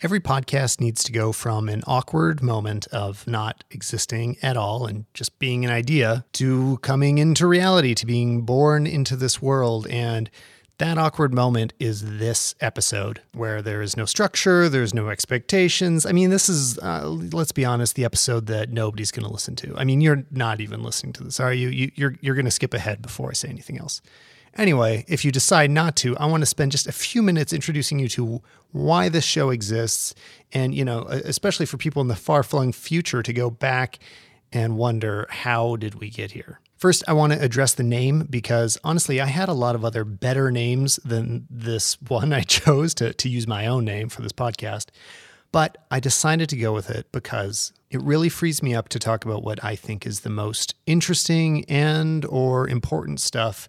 [0.00, 5.06] Every podcast needs to go from an awkward moment of not existing at all and
[5.12, 9.88] just being an idea to coming into reality, to being born into this world.
[9.88, 10.30] And
[10.78, 16.06] that awkward moment is this episode where there is no structure, there's no expectations.
[16.06, 19.56] I mean, this is, uh, let's be honest, the episode that nobody's going to listen
[19.56, 19.74] to.
[19.76, 21.70] I mean, you're not even listening to this, are you?
[21.70, 24.00] you you're you're going to skip ahead before I say anything else.
[24.58, 28.00] Anyway, if you decide not to, I want to spend just a few minutes introducing
[28.00, 30.16] you to why this show exists
[30.52, 34.00] and, you know, especially for people in the far-flung future to go back
[34.52, 36.60] and wonder how did we get here?
[36.76, 40.04] First, I want to address the name because honestly, I had a lot of other
[40.04, 44.32] better names than this one I chose to, to use my own name for this
[44.32, 44.86] podcast.
[45.52, 49.24] But I decided to go with it because it really frees me up to talk
[49.24, 53.68] about what I think is the most interesting and or important stuff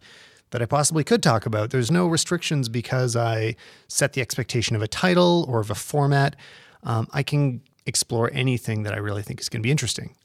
[0.52, 1.70] that I possibly could talk about.
[1.70, 3.56] There's no restrictions because I
[3.88, 6.36] set the expectation of a title or of a format.
[6.84, 10.16] Um, I can explore anything that I really think is going to be interesting.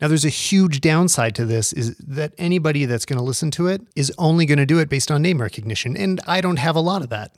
[0.00, 3.68] Now, there's a huge downside to this is that anybody that's going to listen to
[3.68, 6.74] it is only going to do it based on name recognition, and I don't have
[6.74, 7.32] a lot of that.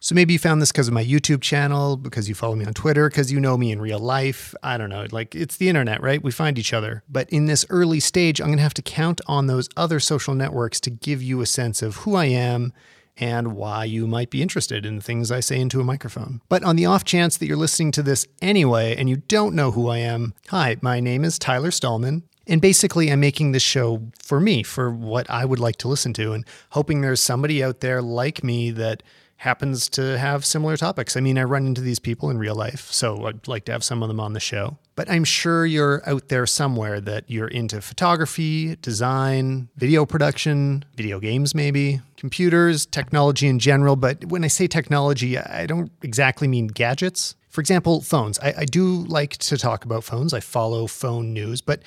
[0.00, 2.74] So maybe you found this because of my YouTube channel, because you follow me on
[2.74, 4.54] Twitter, because you know me in real life.
[4.62, 5.06] I don't know.
[5.10, 6.22] Like it's the internet, right?
[6.22, 7.02] We find each other.
[7.08, 10.34] But in this early stage, I'm going to have to count on those other social
[10.34, 12.72] networks to give you a sense of who I am
[13.16, 16.42] and why you might be interested in the things I say into a microphone.
[16.48, 19.70] But on the off chance that you're listening to this anyway and you don't know
[19.70, 22.24] who I am, hi, my name is Tyler Stalman.
[22.46, 26.12] And basically, I'm making this show for me, for what I would like to listen
[26.12, 29.02] to, and hoping there's somebody out there like me that
[29.38, 31.16] happens to have similar topics.
[31.16, 33.84] I mean, I run into these people in real life, so I'd like to have
[33.84, 34.78] some of them on the show.
[34.94, 41.20] But I'm sure you're out there somewhere that you're into photography, design, video production, video
[41.20, 43.94] games, maybe, computers, technology in general.
[43.94, 47.34] But when I say technology, I don't exactly mean gadgets.
[47.50, 48.38] For example, phones.
[48.38, 50.32] I, I do like to talk about phones.
[50.32, 51.82] I follow phone news, but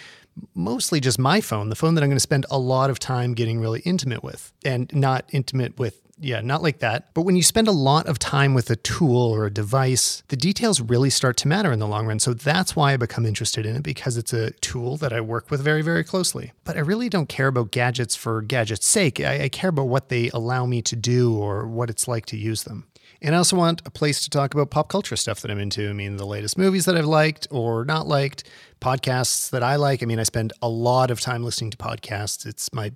[0.54, 3.34] mostly just my phone, the phone that I'm going to spend a lot of time
[3.34, 7.14] getting really intimate with, and not intimate with yeah, not like that.
[7.14, 10.36] But when you spend a lot of time with a tool or a device, the
[10.36, 12.20] details really start to matter in the long run.
[12.20, 15.50] So that's why I become interested in it because it's a tool that I work
[15.50, 16.52] with very, very closely.
[16.66, 19.20] But I really don't care about gadgets for gadgets' sake.
[19.20, 22.38] I, I care about what they allow me to do or what it's like to
[22.38, 22.86] use them.
[23.22, 25.90] And I also want a place to talk about pop culture stuff that I'm into.
[25.90, 28.46] I mean, the latest movies that I've liked or not liked,
[28.80, 30.02] podcasts that I like.
[30.02, 32.46] I mean, I spend a lot of time listening to podcasts.
[32.46, 32.94] It's my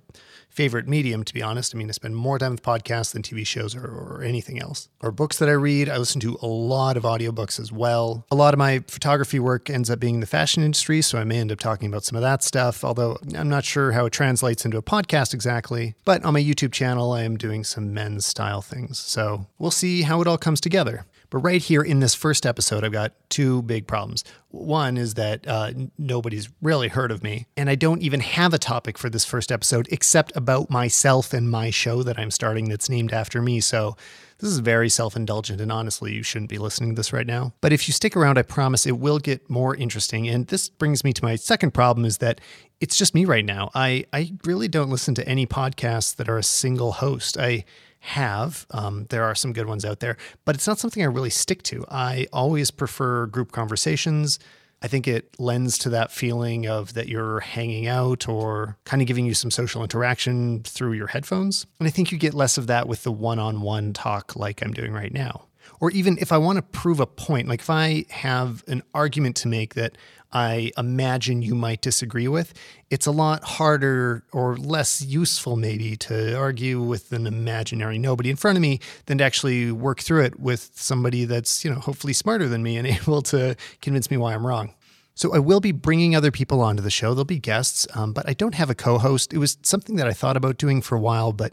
[0.54, 1.74] favorite medium, to be honest.
[1.74, 4.88] I mean, I spend more time with podcasts than TV shows or, or, anything else.
[5.02, 5.88] Or books that I read.
[5.88, 8.24] I listen to a lot of audiobooks as well.
[8.30, 11.24] A lot of my photography work ends up being in the fashion industry, so I
[11.24, 14.12] may end up talking about some of that stuff, although I'm not sure how it
[14.12, 15.94] translates into a podcast exactly.
[16.04, 18.98] But on my YouTube channel, I am doing some men's style things.
[18.98, 21.04] So we'll see how it all comes together.
[21.30, 24.24] But right here in this first episode, I've got two big problems.
[24.48, 28.58] One is that uh, nobody's really heard of me, and I don't even have a
[28.58, 32.88] topic for this first episode except about myself and my show that I'm starting that's
[32.88, 33.60] named after me.
[33.60, 33.96] So
[34.38, 37.52] this is very self indulgent, and honestly, you shouldn't be listening to this right now.
[37.60, 40.28] But if you stick around, I promise it will get more interesting.
[40.28, 42.40] And this brings me to my second problem is that
[42.80, 43.70] it's just me right now.
[43.74, 47.38] I, I really don't listen to any podcasts that are a single host.
[47.38, 47.64] I
[48.04, 48.66] have.
[48.70, 51.62] Um, there are some good ones out there, but it's not something I really stick
[51.64, 51.84] to.
[51.90, 54.38] I always prefer group conversations.
[54.82, 59.08] I think it lends to that feeling of that you're hanging out or kind of
[59.08, 61.64] giving you some social interaction through your headphones.
[61.78, 64.62] And I think you get less of that with the one on one talk like
[64.62, 65.46] I'm doing right now.
[65.80, 69.36] Or even if I want to prove a point, like if I have an argument
[69.36, 69.96] to make that
[70.34, 72.52] I imagine you might disagree with,
[72.90, 78.36] it's a lot harder or less useful, maybe, to argue with an imaginary nobody in
[78.36, 82.12] front of me than to actually work through it with somebody that's, you know, hopefully
[82.12, 84.74] smarter than me and able to convince me why I'm wrong.
[85.16, 87.14] So I will be bringing other people onto the show.
[87.14, 89.32] There'll be guests, um, but I don't have a co-host.
[89.32, 91.52] It was something that I thought about doing for a while, but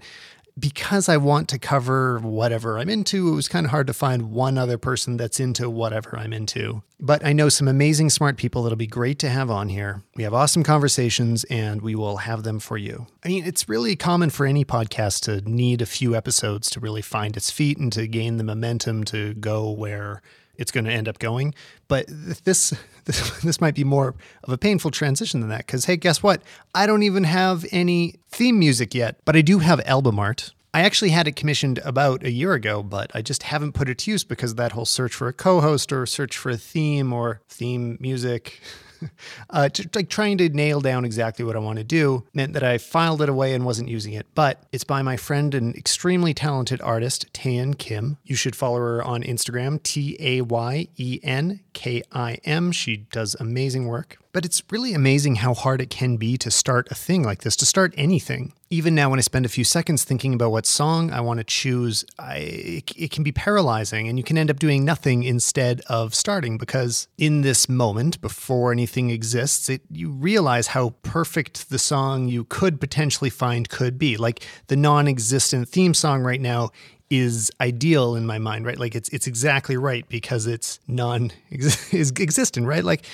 [0.60, 4.32] because I want to cover whatever I'm into, it was kind of hard to find
[4.32, 6.84] one other person that's into whatever I'm into.
[7.00, 10.04] But I know some amazing, smart people that'll be great to have on here.
[10.16, 13.08] We have awesome conversations and we will have them for you.
[13.24, 17.02] I mean, it's really common for any podcast to need a few episodes to really
[17.02, 20.22] find its feet and to gain the momentum to go where
[20.62, 21.54] it's going to end up going.
[21.88, 22.74] But this,
[23.06, 26.42] this might be more of a painful transition than that because hey, guess what?
[26.74, 30.54] I don't even have any theme music yet, but I do have album art.
[30.74, 33.98] I actually had it commissioned about a year ago, but I just haven't put it
[34.00, 37.12] to use because of that whole search for a co-host or search for a theme
[37.12, 38.62] or theme music.
[39.50, 42.64] uh, to, like trying to nail down exactly what I want to do meant that
[42.64, 44.28] I filed it away and wasn't using it.
[44.36, 48.18] But it's by my friend and extremely talented artist, Tayen Kim.
[48.24, 52.72] You should follow her on Instagram, T A Y E N K I M.
[52.72, 54.18] She does amazing work.
[54.34, 57.56] But it's really amazing how hard it can be to start a thing like this,
[57.58, 58.54] to start anything.
[58.70, 61.44] Even now, when I spend a few seconds thinking about what song I want to
[61.44, 65.82] choose, I, it, it can be paralyzing and you can end up doing nothing instead
[65.88, 71.80] of starting because in this moment, before anything exists, it, you realize how perfect the
[71.80, 74.16] song you could potentially find could be.
[74.16, 76.70] Like the non existent theme song right now
[77.12, 78.80] is ideal in my mind, right?
[78.80, 82.84] Like it's it's exactly right because it's non is existent, right?
[82.84, 83.06] Like,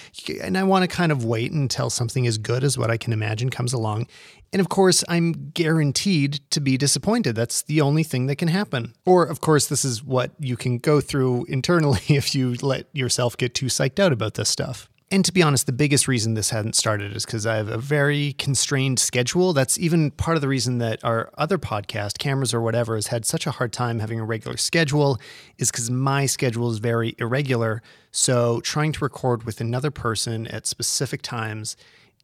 [0.42, 3.12] and I want to kind of wait until something as good as what I can
[3.12, 4.08] imagine comes along,
[4.54, 7.36] and of course, I'm guaranteed to be disappointed.
[7.36, 8.94] That's the only thing that can happen.
[9.06, 13.36] Or, of course, this is what you can go through internally if you let yourself
[13.36, 14.90] get too psyched out about this stuff.
[15.10, 17.78] And to be honest, the biggest reason this hadn't started is because I have a
[17.78, 19.54] very constrained schedule.
[19.54, 23.26] That's even part of the reason that our other podcast, Cameras or Whatever, has had
[23.26, 25.18] such a hard time having a regular schedule,
[25.58, 27.82] is because my schedule is very irregular.
[28.12, 31.78] So trying to record with another person at specific times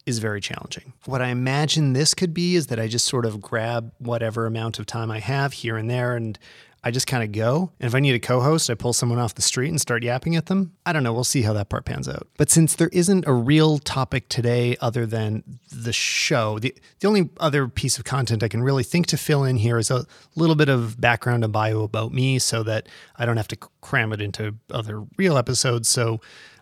[0.06, 0.91] is very challenging.
[1.06, 4.77] What I imagine this could be is that I just sort of grab whatever amount
[4.77, 6.38] of time I have here and there and
[6.85, 7.71] I just kind of go.
[7.80, 10.03] And if I need a co host, I pull someone off the street and start
[10.03, 10.74] yapping at them.
[10.85, 11.13] I don't know.
[11.13, 12.27] We'll see how that part pans out.
[12.38, 17.30] But since there isn't a real topic today other than the show, the, the only
[17.39, 20.56] other piece of content I can really think to fill in here is a little
[20.56, 22.88] bit of background and bio about me so that
[23.18, 25.88] I don't have to cram it into other real episodes.
[25.88, 26.19] So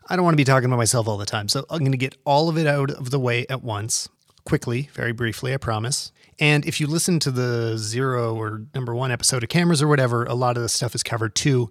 [0.07, 1.47] I don't want to be talking about myself all the time.
[1.47, 4.07] So I'm going to get all of it out of the way at once,
[4.45, 6.11] quickly, very briefly, I promise.
[6.41, 10.25] And if you listen to the zero or number one episode of Cameras or whatever,
[10.25, 11.69] a lot of the stuff is covered too.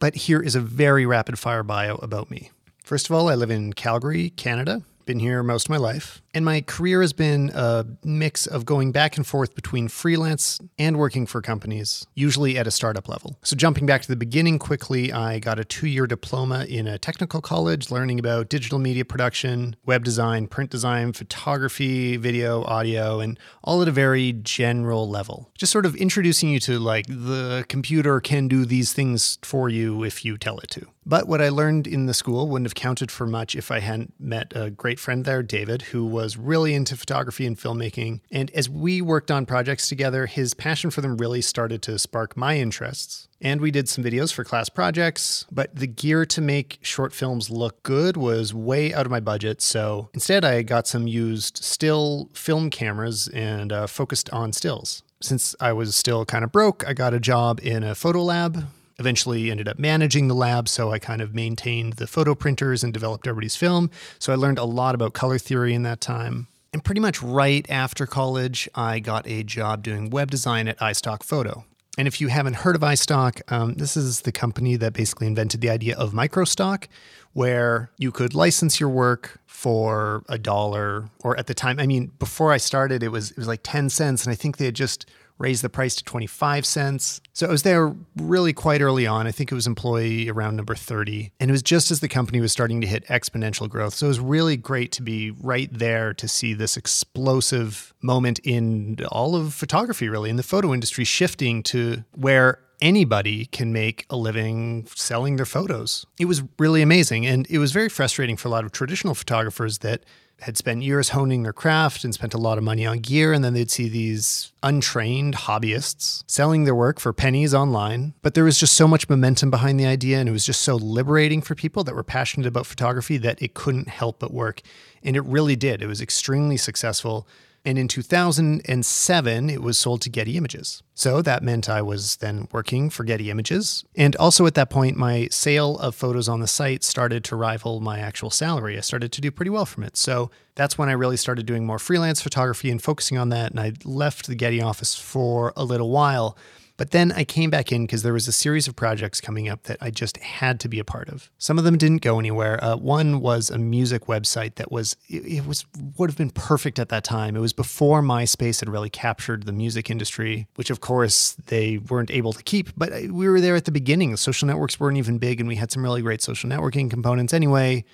[0.00, 2.50] But here is a very rapid fire bio about me.
[2.82, 4.82] First of all, I live in Calgary, Canada.
[5.06, 6.22] Been here most of my life.
[6.32, 10.96] And my career has been a mix of going back and forth between freelance and
[10.96, 13.36] working for companies, usually at a startup level.
[13.42, 16.98] So, jumping back to the beginning quickly, I got a two year diploma in a
[16.98, 23.38] technical college learning about digital media production, web design, print design, photography, video, audio, and
[23.64, 25.50] all at a very general level.
[25.58, 30.04] Just sort of introducing you to like the computer can do these things for you
[30.04, 30.86] if you tell it to.
[31.06, 34.14] But what I learned in the school wouldn't have counted for much if I hadn't
[34.20, 38.20] met a great friend there, David, who was really into photography and filmmaking.
[38.30, 42.36] And as we worked on projects together, his passion for them really started to spark
[42.36, 43.28] my interests.
[43.40, 47.48] And we did some videos for class projects, but the gear to make short films
[47.48, 49.62] look good was way out of my budget.
[49.62, 55.02] So instead, I got some used still film cameras and uh, focused on stills.
[55.22, 58.66] Since I was still kind of broke, I got a job in a photo lab
[59.00, 60.68] eventually ended up managing the lab.
[60.68, 63.90] So I kind of maintained the photo printers and developed everybody's film.
[64.20, 66.46] So I learned a lot about color theory in that time.
[66.72, 71.24] And pretty much right after college, I got a job doing web design at iStock
[71.24, 71.64] Photo.
[71.98, 75.60] And if you haven't heard of iStock, um, this is the company that basically invented
[75.60, 76.86] the idea of microstock,
[77.32, 82.12] where you could license your work for a dollar, or at the time, I mean,
[82.18, 84.74] before I started, it was it was like ten cents, and I think they had
[84.74, 85.06] just
[85.40, 87.20] raised the price to 25 cents.
[87.32, 89.26] So I was there really quite early on.
[89.26, 91.32] I think it was employee around number 30.
[91.40, 93.94] And it was just as the company was starting to hit exponential growth.
[93.94, 98.98] So it was really great to be right there to see this explosive moment in
[99.10, 104.16] all of photography, really, in the photo industry shifting to where anybody can make a
[104.16, 106.06] living selling their photos.
[106.18, 107.26] It was really amazing.
[107.26, 110.04] And it was very frustrating for a lot of traditional photographers that
[110.42, 113.44] had spent years honing their craft and spent a lot of money on gear, and
[113.44, 118.14] then they'd see these untrained hobbyists selling their work for pennies online.
[118.22, 120.76] But there was just so much momentum behind the idea, and it was just so
[120.76, 124.62] liberating for people that were passionate about photography that it couldn't help but work.
[125.02, 125.82] And it really did.
[125.82, 127.26] It was extremely successful.
[127.64, 130.82] And in 2007, it was sold to Getty Images.
[130.94, 133.84] So that meant I was then working for Getty Images.
[133.94, 137.80] And also at that point, my sale of photos on the site started to rival
[137.80, 138.78] my actual salary.
[138.78, 139.96] I started to do pretty well from it.
[139.96, 143.50] So that's when I really started doing more freelance photography and focusing on that.
[143.50, 146.38] And I left the Getty office for a little while.
[146.80, 149.64] But then I came back in because there was a series of projects coming up
[149.64, 151.30] that I just had to be a part of.
[151.36, 152.58] Some of them didn't go anywhere.
[152.64, 155.66] Uh, one was a music website that was it, it was
[155.98, 157.36] would have been perfect at that time.
[157.36, 162.10] It was before MySpace had really captured the music industry, which of course they weren't
[162.10, 162.70] able to keep.
[162.78, 164.16] But uh, we were there at the beginning.
[164.16, 167.84] Social networks weren't even big, and we had some really great social networking components anyway.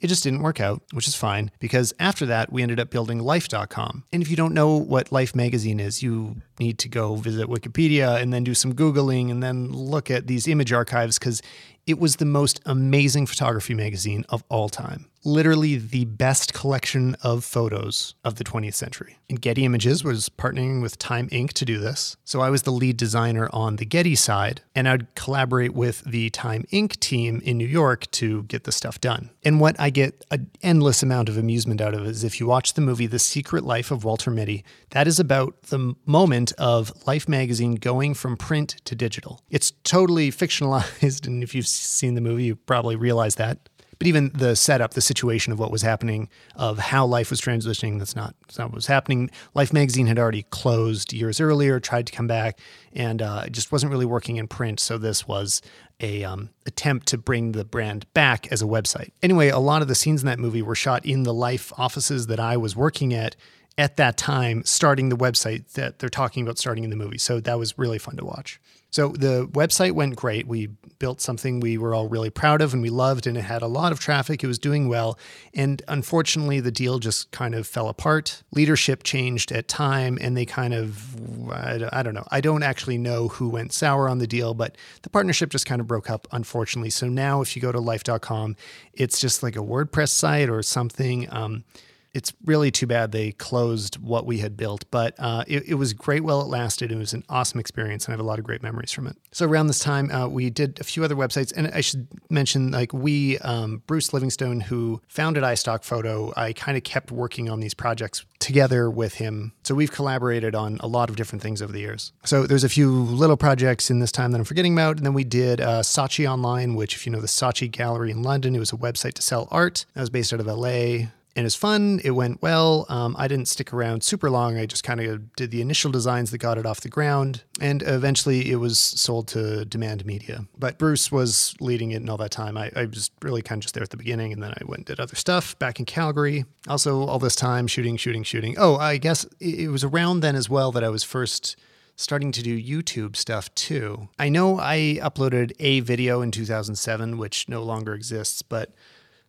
[0.00, 3.20] It just didn't work out, which is fine because after that, we ended up building
[3.20, 4.04] life.com.
[4.12, 8.20] And if you don't know what Life magazine is, you need to go visit Wikipedia
[8.20, 11.40] and then do some Googling and then look at these image archives because
[11.86, 15.06] it was the most amazing photography magazine of all time.
[15.24, 19.18] Literally the best collection of photos of the 20th century.
[19.28, 21.52] And Getty Images was partnering with Time Inc.
[21.54, 22.16] to do this.
[22.24, 26.30] So I was the lead designer on the Getty side, and I'd collaborate with the
[26.30, 27.00] Time Inc.
[27.00, 29.30] team in New York to get the stuff done.
[29.42, 32.74] And what I get an endless amount of amusement out of is if you watch
[32.74, 37.28] the movie The Secret Life of Walter Mitty, that is about the moment of Life
[37.28, 39.40] magazine going from print to digital.
[39.50, 43.58] It's totally fictionalized, and if you've seen the movie, you probably realize that
[43.98, 47.98] but even the setup, the situation of what was happening, of how life was transitioning,
[47.98, 49.30] that's not, that's not what was happening.
[49.54, 52.58] Life magazine had already closed years earlier, tried to come back,
[52.92, 54.80] and uh, it just wasn't really working in print.
[54.80, 55.62] So this was
[56.00, 59.10] a um, attempt to bring the brand back as a website.
[59.22, 62.26] Anyway, a lot of the scenes in that movie were shot in the Life offices
[62.26, 63.36] that I was working at
[63.76, 67.18] at that time, starting the website that they're talking about starting in the movie.
[67.18, 68.60] So that was really fun to watch.
[68.94, 70.46] So the website went great.
[70.46, 70.68] We
[71.00, 73.66] built something we were all really proud of and we loved, and it had a
[73.66, 74.44] lot of traffic.
[74.44, 75.18] It was doing well.
[75.52, 78.44] And unfortunately, the deal just kind of fell apart.
[78.52, 83.26] Leadership changed at time, and they kind of, I don't know, I don't actually know
[83.26, 86.90] who went sour on the deal, but the partnership just kind of broke up, unfortunately.
[86.90, 88.54] So now if you go to life.com,
[88.92, 91.26] it's just like a WordPress site or something.
[91.32, 91.64] Um,
[92.14, 95.92] it's really too bad they closed what we had built, but uh, it, it, was
[95.92, 96.92] great while it lasted.
[96.92, 99.16] It was an awesome experience, and I have a lot of great memories from it.
[99.32, 102.70] So around this time, uh, we did a few other websites, and I should mention
[102.70, 107.58] like we, um, Bruce Livingstone, who founded iStock Photo, I kind of kept working on
[107.58, 109.52] these projects together with him.
[109.64, 112.12] So we've collaborated on a lot of different things over the years.
[112.24, 115.14] So there's a few little projects in this time that I'm forgetting about, and then
[115.14, 118.60] we did uh, Saatchi Online, which if you know the Saatchi Gallery in London, it
[118.60, 119.84] was a website to sell art.
[119.94, 122.00] That was based out of LA and it's fun.
[122.04, 122.86] It went well.
[122.88, 124.56] Um, I didn't stick around super long.
[124.56, 127.82] I just kind of did the initial designs that got it off the ground, and
[127.82, 130.46] eventually it was sold to Demand Media.
[130.56, 132.56] But Bruce was leading it and all that time.
[132.56, 134.80] I, I was really kind of just there at the beginning, and then I went
[134.80, 136.44] and did other stuff back in Calgary.
[136.68, 138.54] Also, all this time shooting, shooting, shooting.
[138.56, 141.56] Oh, I guess it was around then as well that I was first
[141.96, 144.08] starting to do YouTube stuff too.
[144.18, 148.72] I know I uploaded a video in 2007, which no longer exists, but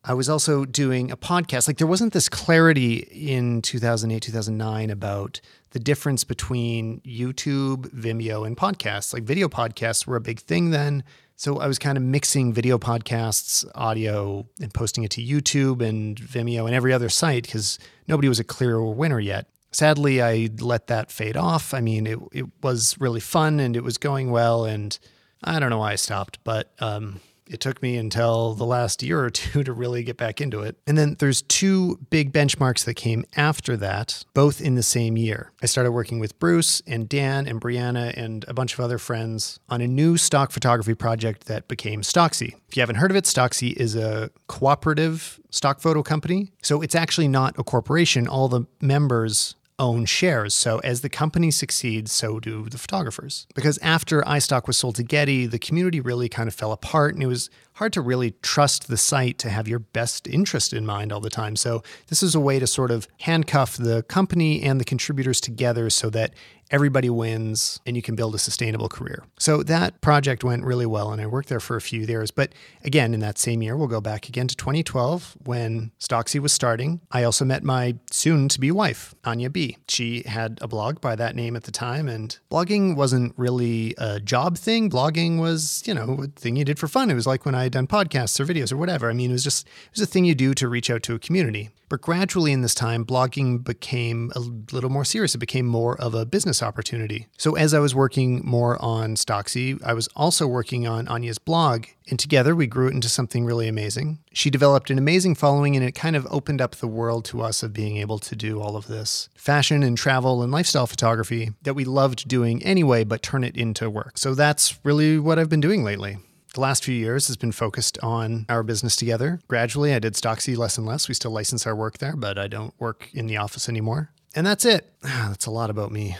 [0.08, 1.68] I was also doing a podcast.
[1.68, 8.56] Like there wasn't this clarity in 2008, 2009 about the difference between YouTube, Vimeo, and
[8.56, 9.16] podcasts.
[9.16, 11.04] Like video podcasts were a big thing then.
[11.38, 16.18] So I was kind of mixing video podcasts, audio, and posting it to YouTube and
[16.18, 19.48] Vimeo and every other site because nobody was a clear winner yet.
[19.72, 21.74] Sadly, I let that fade off.
[21.74, 24.66] I mean, it, it was really fun and it was going well.
[24.66, 24.98] And
[25.44, 29.24] I don't know why I stopped, but um, it took me until the last year
[29.24, 30.78] or two to really get back into it.
[30.88, 35.52] And then there's two big benchmarks that came after that, both in the same year.
[35.62, 39.60] I started working with Bruce and Dan and Brianna and a bunch of other friends
[39.70, 42.56] on a new stock photography project that became Stocksy.
[42.68, 46.52] If you haven't heard of it, Stocksy is a cooperative stock photo company.
[46.62, 48.28] So it's actually not a corporation.
[48.28, 50.54] All the members own shares.
[50.54, 53.48] So as the company succeeds, so do the photographers.
[53.56, 57.24] Because after iStock was sold to Getty, the community really kind of fell apart and
[57.24, 61.12] it was hard to really trust the site to have your best interest in mind
[61.12, 61.56] all the time.
[61.56, 65.90] So this is a way to sort of handcuff the company and the contributors together
[65.90, 66.34] so that
[66.72, 69.24] everybody wins and you can build a sustainable career.
[69.38, 72.32] So that project went really well and I worked there for a few years.
[72.32, 72.54] But
[72.84, 77.02] again, in that same year, we'll go back again to 2012 when Stocksy was starting.
[77.12, 79.78] I also met my soon to be wife, Anya B.
[79.88, 84.20] She had a blog by that name at the time and blogging wasn't really a
[84.20, 84.90] job thing.
[84.90, 87.12] Blogging was, you know, a thing you did for fun.
[87.12, 89.10] It was like when I had done podcasts or videos or whatever.
[89.10, 91.16] I mean, it was just, it was a thing you do to reach out to
[91.16, 91.70] a community.
[91.88, 95.36] But gradually in this time, blogging became a little more serious.
[95.36, 97.28] It became more of a business opportunity.
[97.38, 101.86] So as I was working more on Stocksy, I was also working on Anya's blog.
[102.10, 104.20] And together we grew it into something really amazing.
[104.34, 107.64] She developed an amazing following and it kind of opened up the world to us
[107.64, 111.74] of being able to do all of this fashion and travel and lifestyle photography that
[111.76, 114.18] we loved doing anyway, but turn it into work.
[114.18, 116.18] So that's really what I've been doing lately.
[116.56, 119.42] The last few years has been focused on our business together.
[119.50, 121.10] Gradually, I did Stocksy less and less.
[121.10, 124.12] We still license our work there, but I don't work in the office anymore.
[124.34, 124.90] And that's it.
[125.02, 126.16] That's a lot about me.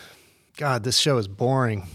[0.58, 1.88] God, this show is boring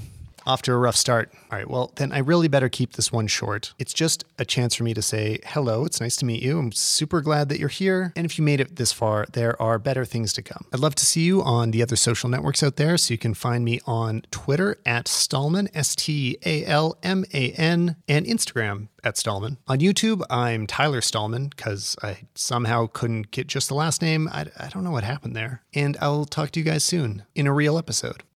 [0.46, 1.32] off to a rough start.
[1.50, 3.74] All right, well, then I really better keep this one short.
[3.78, 5.84] It's just a chance for me to say hello.
[5.84, 6.58] It's nice to meet you.
[6.58, 8.12] I'm super glad that you're here.
[8.16, 10.66] And if you made it this far, there are better things to come.
[10.72, 12.96] I'd love to see you on the other social networks out there.
[12.96, 17.52] So you can find me on Twitter at Stalman, S T A L M A
[17.52, 19.58] N, and Instagram at Stalman.
[19.66, 24.28] On YouTube, I'm Tyler Stalman because I somehow couldn't get just the last name.
[24.28, 25.62] I, I don't know what happened there.
[25.74, 28.22] And I'll talk to you guys soon in a real episode.